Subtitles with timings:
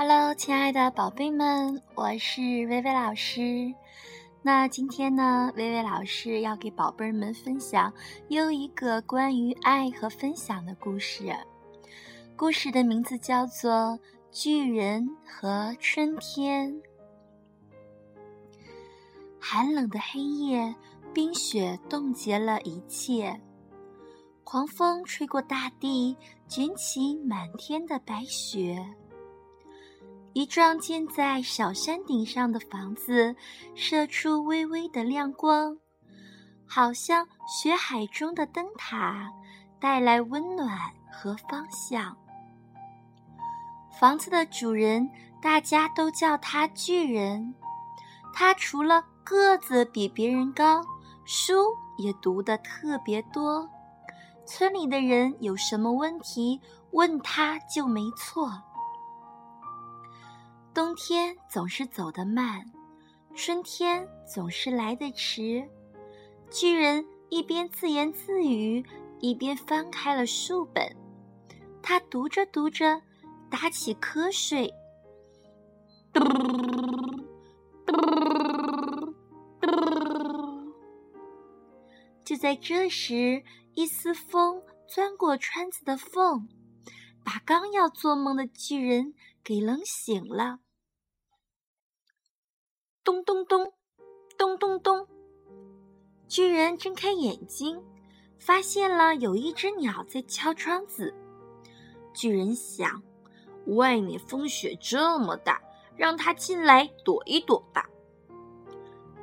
[0.00, 3.74] Hello，亲爱的宝贝们，我是薇薇老师。
[4.42, 7.92] 那今天呢，薇薇老师要给宝贝们分享
[8.28, 11.36] 又一个关于爱和分享的故事。
[12.36, 13.72] 故事的名字叫做
[14.30, 16.72] 《巨人和春天》。
[19.40, 20.72] 寒冷的黑夜，
[21.12, 23.40] 冰雪冻结了一切，
[24.44, 28.86] 狂风吹过大地，卷起满天的白雪。
[30.38, 33.34] 一幢建在小山顶上的房子，
[33.74, 35.76] 射出微微的亮光，
[36.64, 39.32] 好像雪海中的灯塔，
[39.80, 40.78] 带来温暖
[41.10, 42.16] 和方向。
[43.98, 45.10] 房子的主人，
[45.42, 47.52] 大家都叫他巨人。
[48.32, 50.84] 他除了个子比别人高，
[51.24, 51.56] 书
[51.96, 53.68] 也读得特别多。
[54.46, 56.60] 村里的人有什么问题，
[56.92, 58.62] 问他就没错。
[60.78, 62.64] 冬天总是走得慢，
[63.34, 65.68] 春天总是来得迟。
[66.52, 68.86] 巨人一边自言自语，
[69.18, 70.96] 一边翻开了书本。
[71.82, 73.02] 他读着读着，
[73.50, 74.72] 打起瞌睡。
[82.24, 83.42] 就在这时，
[83.74, 86.48] 一丝风钻过窗子的缝，
[87.24, 90.60] 把刚要做梦的巨人给冷醒了。
[93.08, 93.72] 咚咚咚，
[94.36, 95.08] 咚咚咚！
[96.28, 97.82] 巨人睁开眼睛，
[98.38, 101.14] 发现了有一只鸟在敲窗子。
[102.12, 103.02] 巨人想，
[103.68, 105.58] 外面风雪这么大，
[105.96, 107.88] 让它进来躲一躲吧。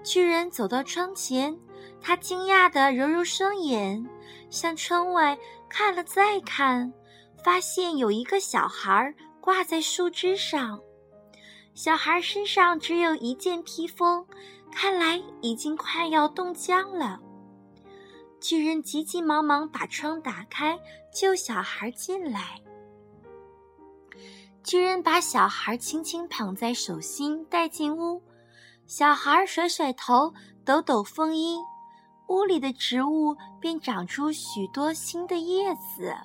[0.03, 1.55] 巨人走到窗前，
[2.01, 4.03] 他惊讶地揉揉双眼，
[4.49, 5.37] 向窗外
[5.69, 6.91] 看了再看，
[7.43, 10.81] 发现有一个小孩挂在树枝上。
[11.75, 14.25] 小孩身上只有一件披风，
[14.71, 17.19] 看来已经快要冻僵了。
[18.39, 20.79] 巨人急急忙忙把窗打开，
[21.13, 22.61] 救小孩进来。
[24.63, 28.23] 巨人把小孩轻轻捧在手心，带进屋。
[28.87, 31.57] 小孩甩甩头，抖抖风衣，
[32.29, 36.15] 屋里的植物便长出许多新的叶子。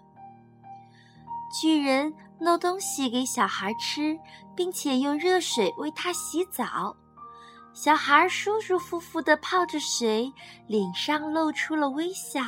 [1.61, 2.15] 巨人。
[2.41, 4.19] 弄东西给小孩吃，
[4.57, 6.97] 并且用热水为他洗澡。
[7.73, 10.33] 小孩舒舒服服地泡着水，
[10.67, 12.41] 脸上露出了微笑。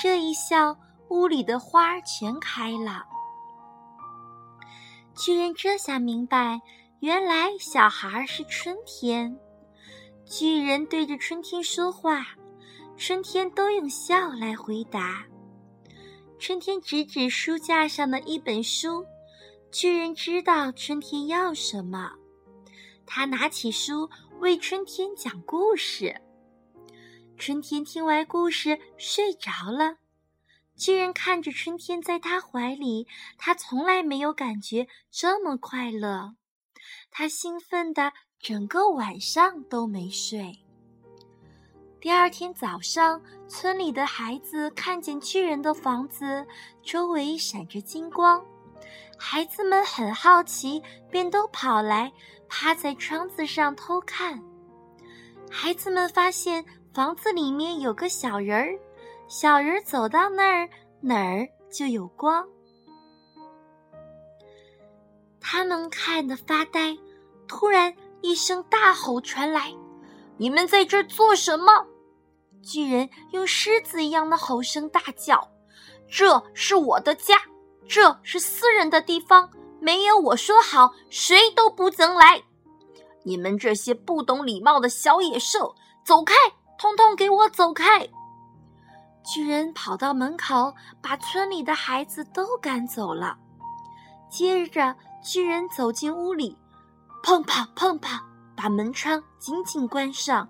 [0.00, 0.76] 这一笑，
[1.10, 3.04] 屋里的花全开了。
[5.14, 6.60] 巨人这下明白，
[7.00, 9.38] 原来小孩是春天。
[10.24, 12.26] 巨人对着春天说话，
[12.96, 15.24] 春天都用笑来回答。
[16.38, 19.04] 春天指指书架上的一本书，
[19.72, 22.12] 巨人知道春天要什么。
[23.04, 26.20] 他拿起书为春天讲故事。
[27.36, 29.96] 春天听完故事睡着了。
[30.76, 36.36] 巨人看着春天在他怀里，他从来没有感觉这么快乐。
[37.10, 40.60] 他兴奋的整个晚上都没睡。
[42.00, 46.46] 第二天早上，村里的孩子看见巨人的房子
[46.80, 48.40] 周围闪着金光，
[49.18, 52.12] 孩子们很好奇，便都跑来
[52.48, 54.40] 趴在窗子上偷看。
[55.50, 56.64] 孩子们发现
[56.94, 58.78] 房子里面有个小人儿，
[59.26, 60.68] 小人走到那儿，
[61.00, 62.46] 哪儿就有光。
[65.40, 66.96] 他们看得发呆，
[67.48, 69.72] 突然一声大吼传来。
[70.38, 71.86] 你们在这做什么？
[72.62, 75.48] 巨人用狮子一样的吼声大叫
[76.08, 77.36] ：“这是我的家，
[77.88, 79.50] 这是私人的地方，
[79.80, 82.42] 没有我说好，谁都不准来！
[83.24, 86.34] 你们这些不懂礼貌的小野兽，走开！
[86.78, 88.08] 通通给我走开！”
[89.24, 93.36] 巨人跑到门口，把村里的孩子都赶走了。
[94.30, 96.56] 接着，巨人走进屋里，
[97.24, 98.27] 砰砰砰砰。
[98.60, 100.48] 把门窗紧紧关上，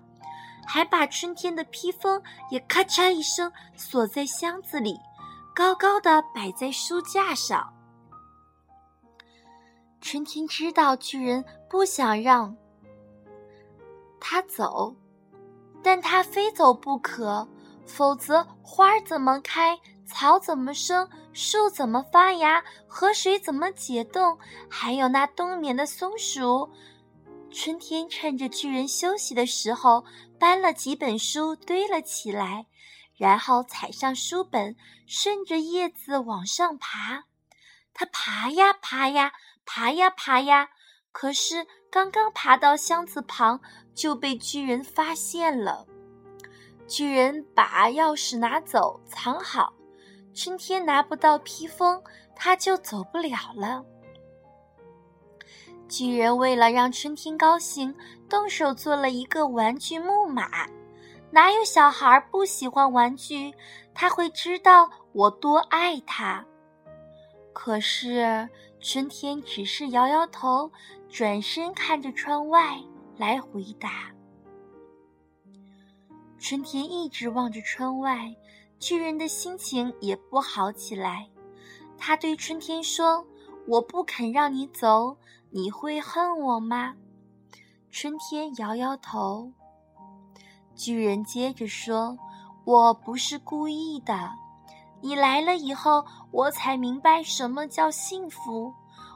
[0.65, 2.19] 还把春天的披风
[2.49, 4.97] 也咔嚓一声锁在箱子里，
[5.53, 7.71] 高高的摆在书架上。
[10.01, 12.57] 春天知道巨人不想让
[14.19, 14.95] 他走，
[15.83, 17.47] 但他非走不可，
[17.85, 19.77] 否则花怎么开，
[20.07, 26.67] 草怎么生，树怎么发芽，河水怎么解冻，还有那冬眠的松鼠。
[27.51, 30.05] 春天趁着巨人休息的时候，
[30.39, 32.67] 搬了几本书堆了起来，
[33.17, 34.75] 然后踩上书本，
[35.07, 37.25] 顺着叶子往上爬。
[37.93, 39.33] 它爬呀爬呀，
[39.65, 40.69] 爬呀爬呀，
[41.11, 43.59] 可是刚刚爬到箱子旁，
[43.93, 45.85] 就被巨人发现了。
[46.87, 49.73] 巨人把钥匙拿走，藏好。
[50.33, 52.01] 春天拿不到披风，
[52.35, 53.83] 他就走不了了。
[55.89, 57.93] 巨人为了让春天高兴，
[58.29, 60.67] 动手做了一个玩具木马。
[61.31, 63.51] 哪有小孩不喜欢玩具？
[63.93, 66.45] 他会知道我多爱他。
[67.53, 68.47] 可是
[68.79, 70.71] 春天只是摇摇头，
[71.09, 72.79] 转身看着窗外
[73.17, 74.11] 来回答。
[76.37, 78.33] 春天一直望着窗外，
[78.79, 81.27] 巨人的心情也不好起来。
[81.97, 83.25] 他对春天说
[83.67, 85.17] ：“我不肯让你走，
[85.51, 86.95] 你会恨我吗？”
[87.91, 89.51] 春天摇摇头。
[90.75, 92.15] 巨人接着说
[92.63, 94.31] ：“我不是故意的，
[95.01, 98.73] 你来了以后，我才明白什么叫幸福。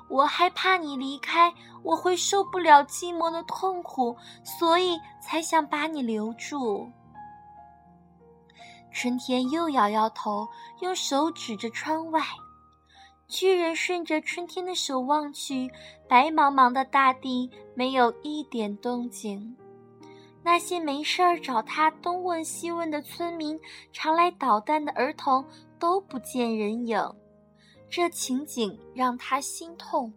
[0.10, 1.54] 我害怕你离开，
[1.84, 6.90] 我会受不了寂寞的痛苦，所以才想把你留住。”
[8.92, 10.48] 春天又摇摇头，
[10.82, 12.22] 用手指着窗外。
[13.34, 15.68] 巨人顺着春天的手望去，
[16.08, 19.58] 白茫茫的大地没有一点动静。
[20.44, 23.60] 那些没事儿找他东问西问的村民，
[23.92, 25.44] 常来捣蛋的儿童
[25.80, 27.16] 都不见人影，
[27.90, 30.14] 这情景让他心痛。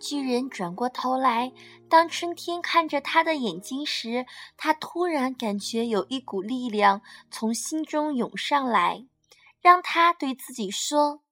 [0.00, 1.52] 巨人转过头来，
[1.86, 4.24] 当春天看着他的眼睛时，
[4.56, 9.04] 他突然感觉有一股力量从心中涌上来，
[9.62, 11.22] 让他对自己说：“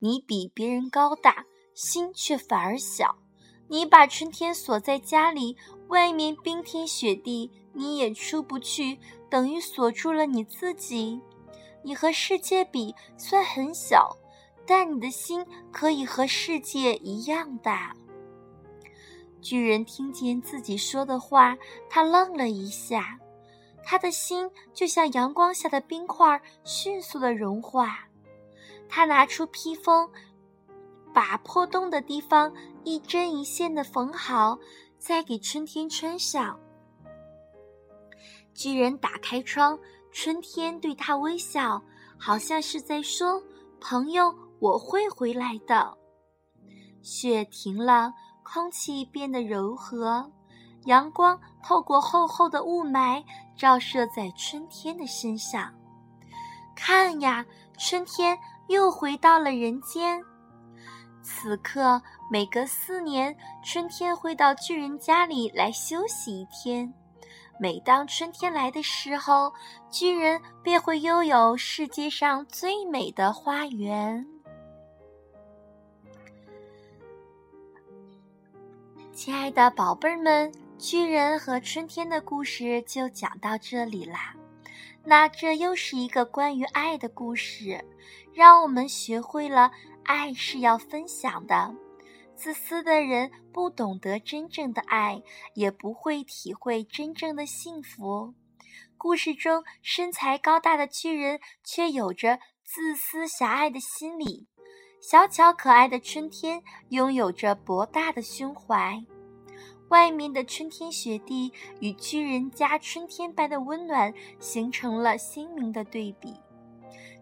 [0.00, 1.44] 你比别人高大，
[1.74, 3.18] 心却反而小。
[3.68, 5.56] 你把春天锁在家里。”
[5.88, 8.98] 外面冰天雪地，你也出不去，
[9.30, 11.20] 等于锁住了你自己。
[11.84, 14.16] 你和世界比算很小，
[14.66, 17.94] 但你的心可以和世界一样大。
[19.40, 21.56] 巨人听见自己说的话，
[21.88, 23.16] 他愣了一下，
[23.88, 28.08] 他的心就像阳光下的冰块，迅速的融化。
[28.88, 30.10] 他拿出披风，
[31.14, 32.52] 把破洞的地方
[32.82, 34.58] 一针一线的缝好。
[34.98, 36.58] 再给春天穿上。
[38.54, 39.78] 巨人打开窗，
[40.10, 41.80] 春天对他微笑，
[42.18, 43.40] 好像是在说
[43.78, 45.96] ：“朋友，我会回来的。”
[47.02, 48.12] 雪停了，
[48.42, 50.28] 空气变得柔和，
[50.86, 53.22] 阳光透过厚厚的雾霾
[53.56, 55.72] 照射在春天的身上。
[56.74, 57.44] 看呀，
[57.78, 58.38] 春天
[58.68, 60.22] 又回到了人间。
[61.22, 62.00] 此刻，
[62.30, 66.92] 每隔四年，春天会到巨人家里来休息一天。
[67.58, 69.52] 每当春天来的时候，
[69.90, 74.24] 巨人便会拥有世界上最美的花园。
[79.14, 84.34] 亲爱的宝贝儿们，巨人和春天的故事就讲到这里啦。
[85.04, 87.82] 那这又是一个关于爱的故事，
[88.34, 89.70] 让我们学会了。
[90.04, 91.74] 爱是要分享的，
[92.36, 95.20] 自私的人不懂得真正的爱，
[95.54, 98.34] 也不会体会真正的幸福。
[98.98, 104.46] 故事中身材高大的巨人却有着自私狭隘的心理，
[105.00, 109.02] 小巧可爱的春天拥有着博大的胸怀。
[109.88, 116.34] 外面的春天雪地与巨人家春天般的温暖形成了鲜明的对比。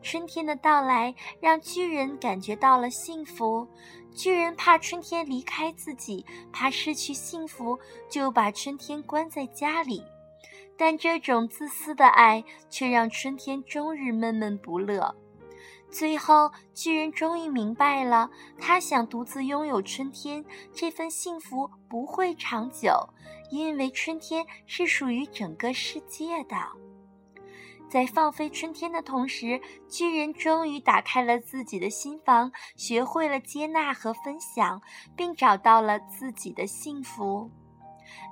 [0.03, 3.67] 春天的到来让巨人感觉到了幸福，
[4.15, 7.79] 巨人怕春天离开自己，怕失去幸福，
[8.11, 10.03] 就把春天关在家里。
[10.77, 15.15] 但这种自私的爱却让春天终日闷闷不乐。
[15.95, 23.09] 最后，巨人终于明白了，他想独自拥有春天，这份幸福不会长久，
[23.49, 26.57] 因为春天是属于整个世界的。
[27.89, 34.83] 在放飞春天的同时，巨人终于打开了自己的心房，学会了接纳和分享，
[35.15, 37.49] 并找到了自己的幸福。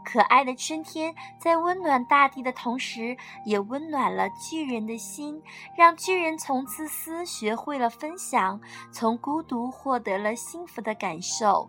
[0.04, 5.42] 可爱的春天在温暖大地的同时，也温暖了巨人的心，
[5.76, 8.60] 让巨人从自私学会了分享，
[8.92, 11.68] 从孤独获得了幸福的感受。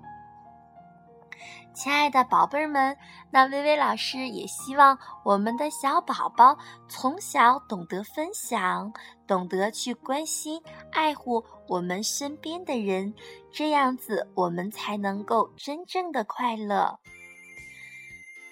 [1.73, 2.95] 亲爱的宝贝儿们，
[3.31, 6.55] 那微微老师也希望我们的小宝宝
[6.87, 8.93] 从小懂得分享，
[9.25, 13.11] 懂得去关心、爱护我们身边的人，
[13.51, 16.99] 这样子我们才能够真正的快乐。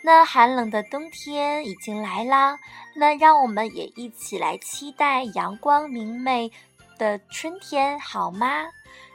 [0.03, 2.59] 那寒冷的冬天已经来啦，
[2.95, 6.51] 那让我们也一起来期待阳光明媚
[6.97, 8.65] 的春天，好吗？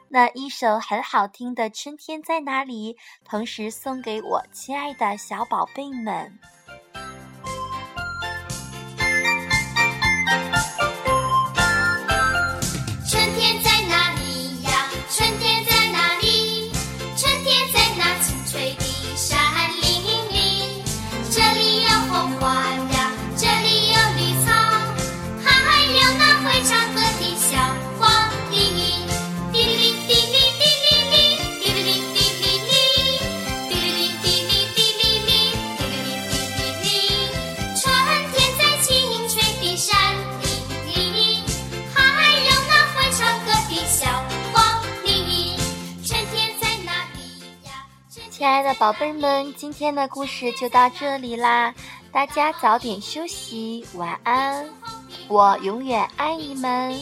[0.08, 6.38] 那一首很好听的《春天在哪里》，同时送给我亲爱的小宝贝们。
[48.56, 51.74] 爱的宝贝们，今天的故事就到这里啦，
[52.10, 54.66] 大家早点休息，晚安，
[55.28, 56.98] 我永远爱你们。